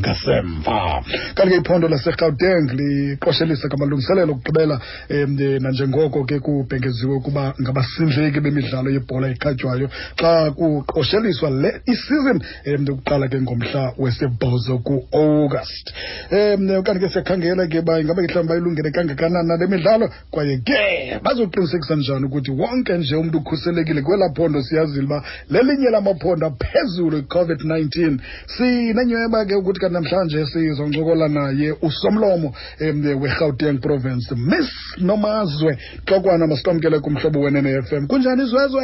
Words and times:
ngasemva. 0.00 1.02
Kanti 1.34 1.54
ke 1.54 1.60
iphondo 1.60 1.88
laserhawuteng 1.88 2.72
liqoshelisa 2.78 3.68
ngamalungiselelo 3.68 4.32
okugqibela 4.32 4.80
um 5.10 5.36
nanjengoko 5.60 6.24
ke 6.24 6.40
kubhengeziwe 6.40 7.14
ukuba 7.16 7.54
ngabasindleki 7.60 8.40
bemidlalo 8.40 8.90
yebhola 8.90 9.28
ekhatywayo 9.28 9.88
xa 10.16 10.50
kuqosheliswa 10.56 11.50
le 11.50 11.70
isizin 11.86 12.40
um 12.66 12.84
ukuqala 12.88 13.28
ke 13.28 13.40
ngomhla 13.40 13.92
wesibhozo 13.98 14.78
ku-august. 14.78 15.92
Um 16.32 16.82
kanti 16.82 17.00
ke 17.00 17.08
siyakhangela 17.08 17.66
ke 17.68 17.78
uba 17.78 18.00
ingaba 18.00 18.22
mhlawumbi 18.22 18.48
bayilungele 18.48 18.90
kangakanani 18.90 19.48
nale 19.48 19.66
midlalo 19.66 20.08
kwaye 20.30 20.56
ke 20.64 21.20
bazoqinisekisa 21.22 21.96
njani 21.96 22.26
ukuthi 22.26 22.50
wonke 22.50 22.98
nje 22.98 23.16
umntu 23.16 23.38
ukhuselekile 23.38 24.02
kwelaa 24.02 24.34
phondo 24.36 24.62
siyazile 24.62 25.06
uba 25.06 25.22
lelinye 25.50 25.90
lamaphondo 25.90 26.46
aphezulu 26.46 27.18
i-covid-19 27.18 28.18
sinenyweba 28.46 29.44
ke 29.44 29.54
ukuthi 29.54 29.80
namhlanje 29.90 30.46
sizoncokola 30.46 31.28
naye 31.28 31.72
usomlomo 31.82 32.54
um 32.80 33.22
werhawuteng 33.22 33.80
province. 33.80 34.34
Miss 34.34 34.70
nomazwe 34.98 35.78
xokwana 36.06 36.46
masitomkele 36.46 37.00
kumhlobo 37.00 37.40
wenene-fm 37.40 38.06
kunjani 38.06 38.42
izwezwe 38.42 38.82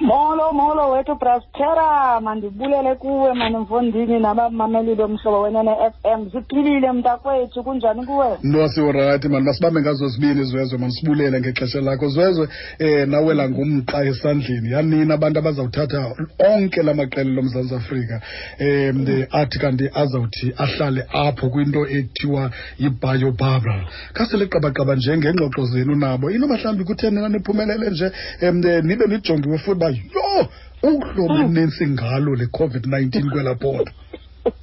molo 0.00 0.52
molo 0.52 0.90
wethu 0.90 1.14
brastera 1.14 2.20
mandibulele 2.20 2.94
kuwe 2.94 3.34
manemfondini 3.34 4.20
nabamameli 4.20 4.94
bomhlobo 4.94 5.42
wenene 5.42 5.70
f 5.70 5.94
m. 6.04 6.30
Ziphilile 6.30 6.92
mntakwethu 6.92 7.64
kunjani 7.64 8.06
kuwe? 8.06 8.26
Nosiwurayithi 8.42 9.28
mani 9.28 9.46
masibambe 9.46 9.80
ngazo 9.80 10.08
zibini 10.08 10.44
zwezwe 10.44 10.78
mandisibulele 10.78 11.40
ngexesha 11.40 11.80
lakho. 11.80 12.08
Zwezwe 12.08 12.48
um 12.80 13.10
nawela 13.10 13.48
ngumqa 13.50 14.04
esandleni 14.04 14.72
yanini 14.72 15.12
abantu 15.12 15.38
abazawuthatha 15.38 16.14
onke 16.38 16.82
la 16.82 16.94
maqela 16.94 17.30
lomzantsi 17.30 17.74
afrika 17.74 18.20
um 18.60 19.06
athi 19.30 19.58
kanti 19.58 19.90
azawuthi 19.94 20.52
ahlale 20.56 21.06
apho 21.12 21.48
kwinto 21.48 21.86
ethiwa 21.88 22.50
yibhayobhabra 22.78 23.84
khasele 24.12 24.46
qabaqaba 24.46 24.94
nje 24.96 25.16
ngengxoxo 25.16 25.64
zenu 25.64 25.94
nabo 25.94 26.30
inoba 26.30 26.54
mhlawumbi 26.54 26.84
kutheni 26.84 27.20
naniphumelele 27.20 27.90
nje 27.90 28.12
um 28.42 28.56
nibe 28.86 29.06
nijongiwe 29.06 29.58
futhi 29.58 29.85
uba 29.86 29.90
yho 29.90 30.48
uhlobo 30.82 31.34
enensi 31.44 31.86
ngalo 31.86 32.34
le 32.34 32.44
covid-19 32.46 33.30
kwelaa 33.32 33.54
phondo 33.54 33.92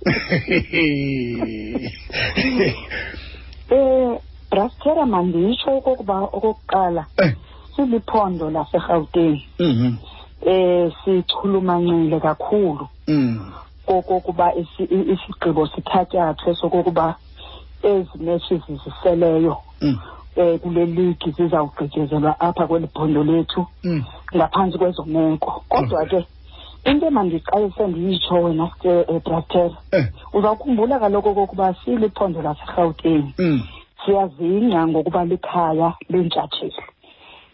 um 3.71 4.19
brastera 4.51 5.05
manditsho 5.05 5.77
okokuba 5.77 6.19
okokuqala 6.19 7.05
Eh, 7.17 7.33
siliphondo 7.75 8.49
laserhawuteng 8.49 9.41
mhm, 9.59 9.97
um 10.45 10.91
sichulumancile 11.05 12.19
kakhulu. 12.19 12.87
Mm, 13.07 13.51
kokokuba 13.85 14.53
i- 14.55 15.13
isigqibo 15.13 15.67
sithatyathwe 15.67 16.55
sokokuba 16.55 17.15
ezi 17.83 18.17
matches 18.19 18.61
ziseleyo. 18.67 19.57
Mm, 19.81 19.99
um 20.37 20.59
kule 20.59 20.85
ligi 20.85 21.31
zizawugqityezelwa 21.31 22.39
apha 22.39 22.67
kweli 22.67 22.87
phondo 22.87 23.23
lethu 23.23 23.67
mm. 23.83 24.03
ngaphantsi 24.35 24.77
kwezo 24.77 25.03
meko 25.05 25.63
kodwa 25.69 26.05
ke 26.05 26.25
into 26.85 27.05
emandiqalise 27.05 27.87
ndiyitsho 27.87 28.35
wena 28.43 28.71
um 28.83 29.19
brastera 29.25 29.77
Eh, 29.91 30.05
uzawukhumbula 30.33 30.99
kaloku 30.99 31.29
okokuba 31.29 31.75
siliphondo 31.85 32.41
laserhawuteng 32.41 33.33
mm. 33.37 33.61
siyazingca 34.05 34.87
ngokuba 34.87 35.25
likhaya 35.25 35.93
lentshatsheli 36.09 36.83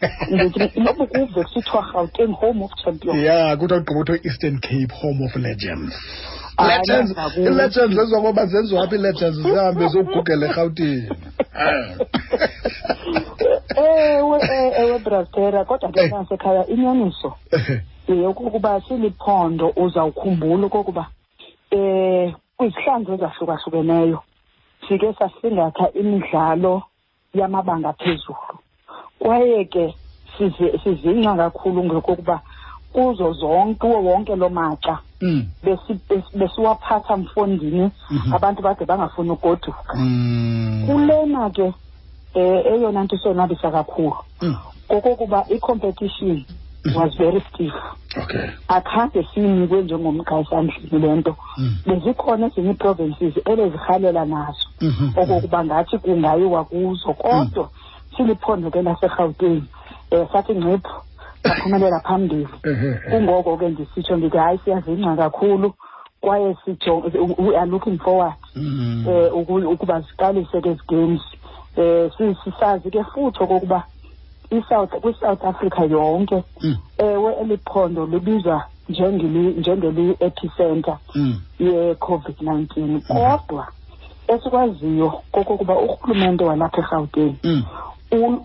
ndithi 0.30 0.80
noba 0.80 1.04
ukuve 1.04 1.44
kusithiwa 1.44 1.82
rhawuteng 1.92 2.32
home 2.32 2.64
of 2.64 2.72
champions. 2.84 3.24
Ya 3.24 3.56
kuthiwa 3.56 3.80
gqiba 3.80 3.98
kuthiwa 3.98 4.18
eastern 4.24 4.58
cape 4.60 4.94
home 5.02 5.24
of 5.24 5.36
legends. 5.36 5.94
Hayi, 5.94 6.49
legends. 6.68 7.10
ngakubo. 7.12 7.46
i-legends 7.48 7.94
zenziwa 7.96 8.20
ngoba 8.20 8.46
zenziwa 8.46 8.82
apha 8.84 8.96
ii-legends 8.96 9.36
zihambe 9.42 9.88
ziyogugela 9.88 10.46
erhawutini 10.46 11.08
ewe 13.76 14.38
ewe 14.78 14.98
brastera 14.98 15.64
kodwa 15.64 15.92
ke 15.92 16.00
Eh. 16.00 16.12
nasekhaya 16.12 16.66
inyaniso. 16.66 17.32
Yeyokokuba 18.08 18.80
siliphondo 18.88 19.72
uzawukhumbula 19.76 20.66
okokuba 20.66 21.06
um 21.72 22.32
kwizihlandlo 22.56 23.14
ezahlukahlukeneyo 23.14 24.18
sike 24.88 25.12
sasingatha 25.18 25.92
imidlalo 25.94 26.82
yamabanga 27.34 27.88
aphezulu. 27.88 28.58
Kwaye 29.18 29.64
ke 29.64 29.94
sizi- 30.38 30.78
sizingca 30.84 31.36
kakhulu 31.36 31.84
ngokokuba 31.84 32.40
kuzo 32.92 33.32
zonke 33.32 33.74
kuwo 33.80 34.02
wonke 34.02 34.36
loo 34.36 34.48
maxa 34.48 34.98
Mm, 35.22 35.44
besi- 35.64 35.98
besi- 36.08 36.38
besiwaphatha 36.38 37.16
mfondini 37.16 37.90
Mhm. 38.10 38.32
abantu 38.34 38.62
bade 38.62 38.84
bangafuni 38.84 39.30
ugoduka. 39.30 39.94
Mm, 39.96 40.84
kulena 40.86 41.50
ke 41.50 41.62
um 41.62 41.74
eyona 42.34 43.04
nto 43.04 43.16
isonwabisa 43.16 43.70
kakhulu. 43.70 44.16
Mm. 44.42 44.56
kokokuba 44.88 45.44
i-competition 45.50 46.44
was 46.96 47.14
very 47.18 47.40
stiff. 47.40 47.74
Okay. 48.16 48.48
Akhange 48.68 49.26
siyinikwe 49.34 49.82
njengomqa 49.82 50.38
esandleni 50.40 50.98
le 50.98 51.16
nto. 51.16 51.36
Mm. 51.58 51.76
bezikhona 51.86 52.46
ezinye 52.46 52.70
ii-provinces 52.70 53.34
ebezirhalela 53.44 54.24
nazo. 54.24 54.66
Mhm. 54.80 55.12
okokuba 55.16 55.64
ngathi 55.64 55.98
kungayiwa 55.98 56.64
kuzo 56.64 57.12
kodwa 57.12 57.68
siliphondo 58.16 58.70
ke 58.70 58.82
laserhawuteng 58.82 59.62
um 60.12 60.26
sathi 60.32 60.52
nciphu 60.54 60.90
saphumelela 61.42 62.00
phambili 62.00 62.48
Ehe, 62.64 62.94
kungoko 63.10 63.56
ke 63.56 63.68
ndisitsho 63.68 64.16
ndithi 64.16 64.36
hayi 64.38 64.58
siyazingca 64.64 65.16
kakhulu 65.16 65.72
kwaye 66.20 66.56
sijo- 66.64 67.38
we 67.38 67.56
are 67.56 67.70
looking 67.70 67.98
forward 67.98 68.34
Mm. 68.56 69.06
eh 69.08 69.36
uku- 69.36 69.68
ukuba 69.72 70.00
ziqalise 70.00 70.60
ke 70.60 70.68
ezi 70.70 70.80
games 70.88 71.20
eh 71.76 72.10
si- 72.18 72.36
sisazi 72.44 72.90
ke 72.90 73.04
futhi 73.04 73.42
okokuba 73.42 73.84
i-south 74.50 74.90
kwi-south 74.90 75.44
africa 75.44 75.80
yonke 75.90 76.44
Mm. 76.62 76.76
ewe 76.98 77.34
eliphondo 77.34 78.06
libizwa 78.06 78.64
njengeli 78.88 79.54
njengeli 79.60 80.16
epicenter 80.20 80.98
Mm. 81.14 81.40
ye-covid-19 81.60 83.00
kodwa 83.00 83.66
esikwaziyo 84.28 85.12
kokokuba 85.32 85.78
urhulumente 85.78 86.44
walapha 86.44 86.78
erhawuteni 86.78 87.36
Mm. 87.44 87.62
u- 87.62 87.79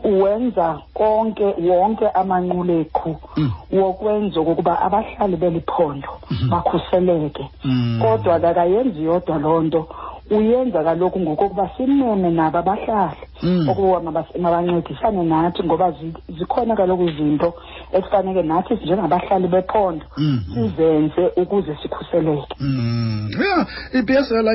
uwenza 0.04 0.80
konke 0.94 1.44
wonke 1.70 2.08
amanqulethu 2.10 3.16
Mm. 3.38 3.52
wokwenza 3.72 4.40
okokuba 4.40 4.80
abahlali 4.82 5.36
beliphondo 5.36 6.10
Mhm. 6.32 6.50
bakhuseleke 6.50 7.50
Mm. 7.64 8.00
kodwa 8.02 8.40
kakayenzi 8.40 9.04
yodwa 9.04 9.38
loo 9.38 9.62
nto 9.62 9.88
uyenza 10.32 10.84
kaloku 10.84 11.20
ngokokuba 11.20 11.70
simeme 11.78 12.30
nabo 12.32 12.58
abahlali 12.58 13.18
Mm. 13.44 13.70
okuba 13.70 14.00
mabancedisane 14.40 15.24
nathi 15.24 15.64
ngoba 15.64 15.92
zi- 15.92 16.14
zikhona 16.38 16.76
kaloku 16.76 17.04
izinto 17.04 17.54
ekufaneke 17.94 18.42
nathi 18.44 18.74
njengabahlali 18.74 19.48
bephondo 19.48 20.06
Mm. 20.18 20.40
sizenze 20.54 21.24
ukuze 21.36 21.76
sikhuseleke. 21.82 22.56
Mm. 22.60 23.30
ya 23.42 23.68
i-psl 24.00 24.48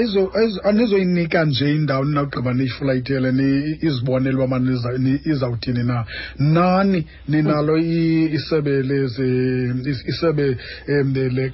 anizoyinika 0.65 1.45
nje 1.45 1.75
indawo 1.75 2.05
ninawugqiba 2.05 2.53
niyifulayithele 2.55 3.33
ni- 3.33 3.79
izibonele 3.83 4.37
uba 4.37 4.47
mani 4.47 4.71
iza- 4.77 4.99
ni- 4.99 5.21
izawuthini 5.25 5.83
na. 5.85 6.05
Nani 6.39 7.07
ninalo 7.29 7.79
i- 7.79 8.31
isebe 8.35 8.81
isebe 10.07 10.57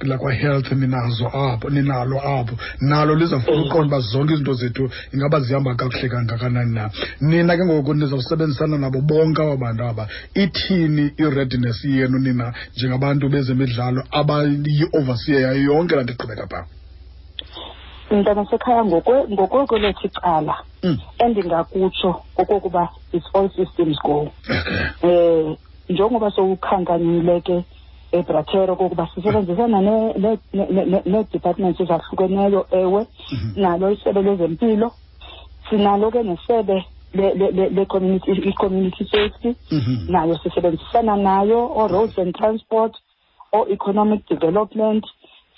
lakwahealth 0.03 0.71
ninazo 0.71 1.27
apho 1.27 1.69
ninalo 1.69 2.19
apho 2.21 2.55
nalo 2.81 3.15
lizawufuna 3.15 3.61
uqonda 3.61 3.87
uba 3.87 3.99
zonke 3.99 4.33
izinto 4.33 4.53
zethu 4.53 4.89
ingaba 5.13 5.39
zihamba 5.39 5.75
kakuhle 5.75 6.09
kangakanani 6.09 6.73
na. 6.75 6.89
Nina 7.21 7.57
ke 7.57 7.65
ngoku 7.65 7.93
nizawusebenzisana 7.93 8.77
nabo 8.77 9.01
bonke 9.01 9.41
aba 9.41 9.57
bantu 9.57 9.83
aba. 9.83 10.07
Ithini 10.35 11.11
i-readiness 11.17 11.66
yenu 11.83 12.19
nina 12.19 12.53
njengabantu 12.77 13.29
bezemidlalo 13.29 14.01
abayi-overseer 14.11 15.41
yayo 15.41 15.61
yonke 15.73 15.95
laa 15.95 16.03
nto 16.03 16.13
iqhubeka 16.13 16.47
phaa 16.47 16.65
mntanasekhaya 18.11 18.83
ngokwe- 18.85 19.27
ngokwelethu 19.33 20.07
icala 20.07 20.55
Mm. 20.83 20.97
endingakutsho 21.19 22.21
okokuba 22.37 22.89
it's 23.13 23.25
all 23.35 23.49
systems 23.49 23.97
go 24.05 24.31
eh 25.03 25.57
njengoba 25.89 26.31
sowukhankanyile 26.31 27.41
ke 27.41 27.65
ebratero 28.11 28.75
kokuba 28.75 29.07
sisebenzisana 29.15 29.81
ne- 29.81 30.13
ne- 30.13 30.39
ne- 30.53 30.85
ne- 30.85 31.01
nee-departments 31.05 31.79
ezahlukeneyo 31.79 32.67
ewe 32.71 33.07
Mhm. 33.31 33.61
nalo 33.61 33.91
isebe 33.91 34.21
lezempilo 34.21 34.91
sinalo 35.69 36.11
ke 36.11 36.23
nesebe 36.23 36.85
le-community 37.13 38.31
i-community 38.49 39.05
safety. 39.11 39.55
Nayo 40.09 40.37
sisebenzisana 40.43 41.15
nayo 41.17 41.71
o-roads 41.75 42.17
and 42.17 42.35
transport 42.35 42.91
o-economic 43.53 44.27
development. 44.29 45.05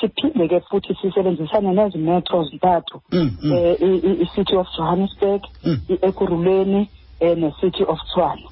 Siphinde 0.02 0.48
ke 0.48 0.60
futhi 0.70 0.96
sisebenzisane 1.02 1.72
nezi 1.74 1.98
metro 1.98 2.44
zintathu 2.44 3.02
Mm, 3.12 3.38
mm, 3.44 3.52
eh, 3.54 4.22
i-city 4.22 4.56
of 4.56 4.68
johannesburg 4.78 5.42
Mm. 5.66 5.78
i-ekuruleni 5.90 6.90
um 7.22 7.40
ne-city 7.40 7.84
of 7.84 8.00
tshwane. 8.08 8.44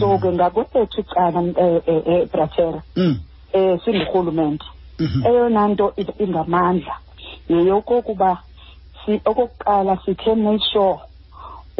So 0.00 0.18
ke 0.18 0.32
ngakwethu 0.32 1.00
icala 1.00 1.38
um 1.40 2.28
bratera 2.32 2.82
um 2.96 3.16
singurhulumente. 3.84 4.64
Mhm. 4.98 5.26
eyona 5.26 5.68
nto 5.68 5.94
ingamandla 6.18 6.96
yeyokokuba 7.48 8.38
okokuqala 9.24 9.96
sithe 10.04 10.34
make 10.34 10.62
sure 10.72 10.98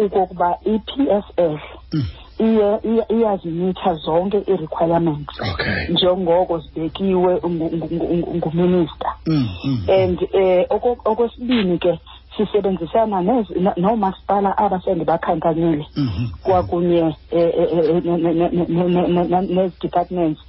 okokuba 0.05 0.59
i-PSF 0.65 1.63
mm. 1.93 2.05
iye 2.39 2.81
iyazimitha 3.09 3.95
zonke 3.95 4.39
i-requirements 4.39 5.41
njengoko 5.89 6.59
zibekiwe 6.59 7.41
nguminister. 8.37 9.13
Mm, 9.27 9.49
mm, 9.65 9.85
And 9.89 10.19
um 10.35 10.97
okwesibini 11.05 11.79
ke 11.79 11.99
sisebenzisana 12.37 13.45
noomasipala 13.77 14.59
abasendibakhankanyile 14.59 15.87
kwakunye 16.43 17.15
nezi-departments 19.55 20.41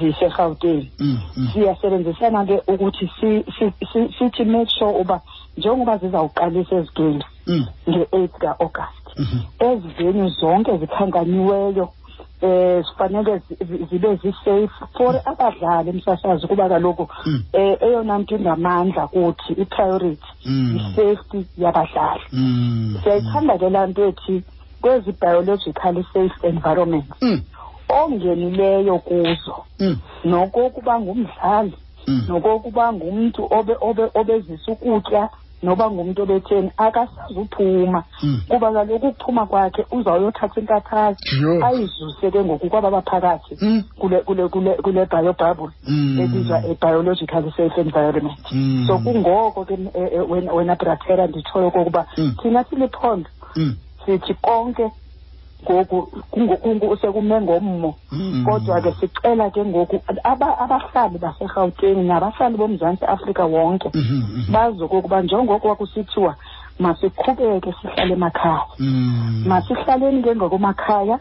ziserhawuteni 0.00 0.90
siyasebenzisana 1.52 2.46
ke 2.46 2.62
ukuthi 2.66 3.10
sithi 4.18 4.44
make 4.44 4.70
sure 4.78 5.00
uba 5.00 5.20
njengoba 5.56 5.98
zizawuqalisa 5.98 6.76
ezi 6.76 6.90
games 6.94 7.24
Mm. 7.46 7.66
nge-8 7.88 8.28
ka-August. 8.28 9.06
Mm-hmm. 9.18 9.68
Eziveni 9.68 10.30
zonke 10.40 10.76
zikhanganiweyo 10.76 11.88
eh 12.42 12.84
sifanele 12.84 13.42
zibe 13.90 14.16
zisafe 14.16 14.68
for 14.96 15.14
mm. 15.14 15.20
abadlali 15.24 15.90
emsasazi 15.90 16.46
kuba 16.46 16.68
kaloku 16.68 17.08
mm. 17.26 17.42
eh 17.52 17.76
eyona 17.80 18.18
nto 18.18 18.36
ingamandla 18.36 19.06
kuthi 19.06 19.52
i-priority 19.52 20.26
i-safety 20.76 21.46
yabadlali. 21.58 22.22
Siyayithanda 23.02 23.58
ke 23.58 23.70
laa 23.70 23.86
nto 23.86 24.08
ethi 24.08 24.42
kwezi 24.80 25.12
biologically 25.12 26.04
safe 26.12 26.48
environments 26.48 27.42
ongenileyo 27.88 28.98
kuzo 28.98 29.56
nokokuba 30.24 31.00
ngumdlali 31.00 31.72
nokokuba 32.28 32.92
ngumntu 32.92 33.48
obezisa 34.14 34.72
ukutya 34.72 35.22
obe, 35.22 35.30
obe 35.30 35.41
noba 35.62 35.90
ngumntu 35.90 36.22
obetheni 36.22 36.70
akasazuphuma 36.76 38.04
Mm. 38.22 38.40
kuba 38.48 38.72
kaloku 38.72 39.06
ukuphuma 39.06 39.46
kwakhe 39.46 39.86
uzawuyothatha 39.90 40.60
inkathalo 40.60 41.16
Yho. 41.40 41.64
ayizuse 41.66 42.30
ke 42.30 42.44
ngoku 42.44 42.68
kwaba 42.70 42.90
baphakathi 42.90 43.56
Mm. 43.60 43.82
kule 43.98 44.20
kule 44.20 44.48
kule 44.48 44.74
kule 44.74 45.06
biobubble 45.06 45.70
Mm. 45.88 46.20
ebizwa 46.20 46.58
a 46.58 46.74
biologically 46.80 47.50
safe 47.56 47.80
environment 47.80 48.38
so 48.86 48.98
kungoko 48.98 49.64
ke 49.64 49.74
eh, 49.94 50.08
eh, 50.12 50.30
wena 50.30 50.74
bratera 50.76 51.26
nditshoyo 51.26 51.70
kokuba 51.70 52.06
thina 52.42 52.64
siliphondo 52.64 53.30
sithi 54.06 54.34
konke 54.34 54.90
ngoku 55.62 56.08
kungo- 56.30 56.56
kungo- 56.56 56.96
sekume 56.96 57.40
ngommo 57.40 57.94
Mm. 58.12 58.44
kodwa 58.44 58.80
ke 58.80 58.92
sicela 59.00 59.50
ke 59.50 59.64
ngoku 59.64 60.02
aba- 60.24 60.58
abahlali 60.58 61.18
baserhawuteni 61.18 62.02
nabahlali 62.08 62.56
bomzantsi 62.56 63.04
afrika 63.04 63.44
wonke 63.46 63.88
Mhm, 63.94 64.16
mhm. 64.22 64.52
bazi 64.52 64.82
okokuba 64.82 65.22
njengoko 65.22 65.58
kwakusithiwa 65.58 66.34
masiqhubeke 66.78 67.72
sihlale 67.82 68.12
emakhaya 68.12 68.62
Mm. 68.78 69.44
masihlaleni 69.46 70.22
ke 70.22 70.36
ngokumakhaya 70.36 71.18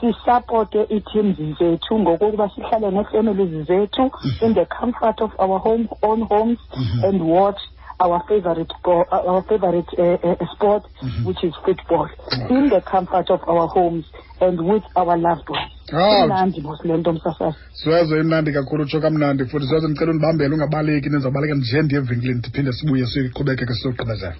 sisapote 0.00 0.86
ii-teams 0.90 1.36
zethu 1.58 1.98
ngokokuba 1.98 2.48
sihlale 2.48 2.90
nee-families 2.90 3.66
zethu 3.66 4.10
in 4.42 4.54
the 4.54 4.64
comfort 4.66 5.20
of 5.20 5.30
our 5.38 5.58
home, 5.60 5.88
own 6.02 6.22
homes 6.28 6.58
Mhm. 6.76 7.04
and 7.04 7.22
watch 7.22 7.60
our 8.00 8.22
favorite 8.28 8.72
sport, 8.78 9.08
our 9.12 9.42
favorite 9.48 9.88
uh, 9.98 10.28
uh, 10.30 10.46
sport 10.54 10.82
which 11.24 11.42
is 11.44 11.54
football. 11.64 12.08
Okay. 12.32 12.54
in 12.54 12.68
the 12.68 12.80
comfort 12.80 13.30
of 13.30 13.40
our 13.48 13.66
homes 13.68 14.04
and 14.40 14.60
with 14.60 14.82
our 14.96 15.16
loved 15.16 15.48
ones. 15.48 15.72
Imnandi 15.92 16.60
mos 16.60 16.84
le 16.84 16.96
nto 16.96 17.12
msasazi 17.12 17.56
siwezo 17.72 18.20
imnandi 18.20 18.52
kakhulu 18.52 18.82
utsho 18.82 19.00
kamnandi 19.00 19.44
futhi 19.46 19.66
siwezo 19.66 19.88
ndicela 19.88 20.10
undibambele 20.10 20.54
ungabaleki 20.54 21.08
nizawubaleka 21.10 21.54
nje 21.54 21.82
ndiye 21.82 22.00
evenkileni 22.00 22.38
ndiphinde 22.38 22.72
sibuye 22.72 23.06
siqhubekeke 23.06 23.74
siyogqibezela 23.74 24.34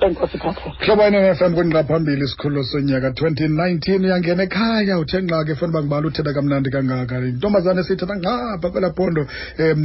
enkosi 0.00 0.38
thathe 0.38 0.60
mhlobo 0.80 1.02
wene-fm 1.02 1.54
kwindqa 1.54 1.84
phambili 1.84 2.24
isikhululo 2.24 2.64
sonyaka 2.64 3.08
2019 3.08 4.04
uyangena 4.04 4.42
ekhaya 4.42 4.98
uthe 4.98 5.20
nqa 5.22 5.44
ke 5.44 5.54
funa 5.54 5.70
uba 5.70 5.82
ngibala 5.82 6.06
uthetha 6.06 6.32
kamnandi 6.32 6.70
kangaka. 6.70 7.18
Intombazane 7.18 7.82
siyithetha 7.82 8.16
ngapha 8.16 8.70
kwela 8.70 8.90
phondo 8.90 9.26
um 9.58 9.84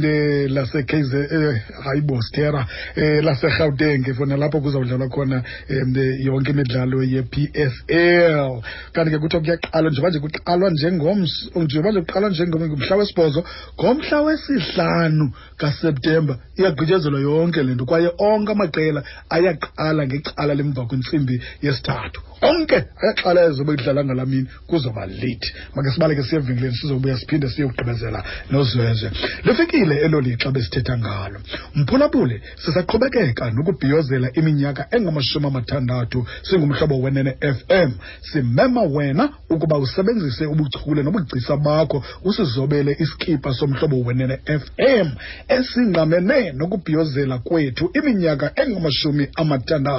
lase-kz 0.54 1.14
eh, 1.14 1.62
hayi 1.84 2.00
bo 2.00 2.14
um 2.14 3.24
laserhawuteng 3.24 4.14
fona 4.14 4.36
lapho 4.36 4.60
kuzawudlalwa 4.60 5.08
khona 5.08 5.42
um 5.70 5.94
yonke 6.20 6.50
imidlalo 6.50 7.02
ye-psl 7.02 8.60
kanti 8.92 9.10
ke 9.10 9.18
kuthiwa 9.18 9.42
kuyaqalwa 9.42 9.90
njengoba 9.90 10.10
nje 10.10 10.20
kuqalwa 10.20 10.70
njengoba 10.70 11.90
nje 11.90 12.00
kuqalwa 12.00 12.30
njengomhla 12.30 12.96
wesibhozo 12.96 13.44
ngomhla 13.78 14.20
wesihlanu 14.20 15.32
kaseptemba 15.56 16.38
iyagqityezelwa 16.58 17.20
yonke 17.20 17.62
le 17.62 17.74
nto 17.74 17.84
kwaye 17.84 18.10
onke 18.18 18.52
amaqela 18.52 19.02
ayaqala 19.30 19.99
ngecala 20.06 20.54
lemva 20.54 20.86
kwentsimbi 20.86 21.42
yesithathu. 21.62 22.20
Onke 22.42 22.84
ayaqala 23.02 23.44
ezobe 23.44 23.76
kudlala 23.76 24.04
ngalaa 24.04 24.26
mini 24.26 24.48
kuzoba 24.66 25.06
late. 25.06 25.48
Make 25.74 25.90
sibaleke 25.90 26.22
siye 26.22 26.40
evenkileni 26.40 26.76
sizobuya 26.76 27.18
siphinde 27.18 27.48
siyokugqibezela 27.48 28.24
nozwezwe. 28.50 29.10
Lifikile 29.44 29.94
elo 30.04 30.20
lixa 30.20 30.50
besithetha 30.50 30.98
ngalo. 30.98 31.38
Mphulaphule 31.74 32.40
sisaqhubekeka 32.56 33.50
nokubhiyozela 33.50 34.32
iminyaka 34.32 34.86
engamashumi 34.90 35.46
amathandathu 35.46 36.26
singumhlobo 36.42 37.00
wenene 37.00 37.36
fm 37.56 37.90
simema 38.20 38.82
wena 38.82 39.28
ukuba 39.50 39.78
usebenzise 39.78 40.46
ubuchule 40.46 41.02
nobugcisa 41.02 41.56
bakho 41.56 42.04
usizobele 42.24 42.96
iskipa 42.98 43.54
somhlobo 43.54 44.00
wenene 44.00 44.38
fm 44.44 45.08
esingqamene 45.48 46.52
nokubhiyozela 46.52 47.38
kwethu 47.38 47.90
iminyaka 47.94 48.52
engamashumi 48.62 49.28
amathandathu 49.34 49.89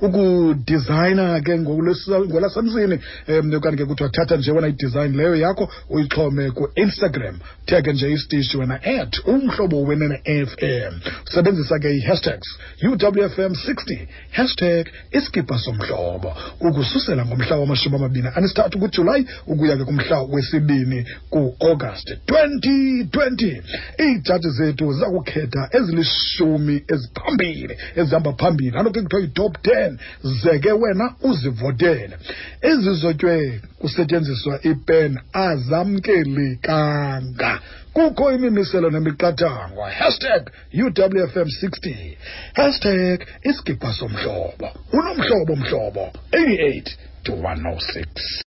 ukudizayina 0.00 1.40
ke 1.40 1.58
ngolasemzini 1.58 2.98
um 3.28 3.54
okanti 3.54 3.76
ke 3.76 3.84
kuthiwa 3.84 4.10
thatha 4.10 4.36
nje 4.36 4.52
wena 4.52 4.68
idesign 4.68 5.16
leyo 5.16 5.36
yakho 5.36 5.68
uyixhome 5.90 6.50
ku-instagram. 6.50 7.38
Theke 7.66 7.92
nje 7.92 8.12
istishi 8.12 8.58
wena 8.58 8.74
at 8.84 9.18
umhlobo 9.26 9.82
wenene 9.82 10.20
fm 10.24 11.00
sebenzisa 11.24 11.78
ke 11.78 11.96
i-hashtags 11.96 12.48
uwfm 12.82 13.52
60 13.52 14.06
hashtag 14.30 14.86
iskipa 15.10 15.58
somhlobo. 15.58 16.34
Ukususela 16.60 17.26
ngomhla 17.26 17.56
wamashumi 17.56 17.96
amabini 17.96 18.28
anesithathu 18.34 18.78
kujulayi 18.78 19.26
ukuya 19.46 19.76
ke 19.76 19.84
kumhla 19.84 20.22
wesibini 20.22 21.04
ku-august 21.30 22.10
2020 22.26 23.62
iijaji 24.00 24.50
zethu 24.50 24.92
ziza 24.92 25.06
kukhetha 25.06 25.68
ezilishumi 25.72 26.84
eziphambili 26.88 27.76
ezihamba 27.96 28.32
phambili. 28.32 28.70
Laa 28.70 28.84
ke 28.84 29.02
kuthiwa 29.02 29.25
yi-top 29.26 29.56
10 29.62 29.96
zeke 30.42 30.72
wena 30.72 31.14
uzivotele 31.22 32.16
ezizotywe 32.62 33.60
kusetyenziswa 33.78 34.58
ipen 34.62 35.18
azamkelekanga. 35.32 37.60
Kukho 37.92 38.32
imimiselo 38.32 38.90
nemiqathango. 38.90 39.82
Hashtag 39.82 40.50
uwfm 40.74 41.48
60 41.62 42.16
hashtag 42.54 43.20
isigibha 43.42 43.92
somhlobo. 43.92 44.68
Unomhlobo 44.92 45.56
mhlobo. 45.56 46.12
88 46.32 46.82
to 47.22 47.32
106 47.32 48.42